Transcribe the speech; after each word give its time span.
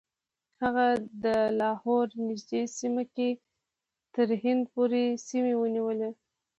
هغه 0.61 0.87
د 1.23 1.25
لاهور 1.59 2.07
نږدې 2.27 2.61
سیمه 2.77 3.03
کې 3.15 3.29
تر 4.15 4.27
هند 4.43 4.63
پورې 4.73 5.03
سیمې 5.27 5.53
ونیولې. 5.57 6.09